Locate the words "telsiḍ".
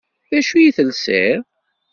0.77-1.41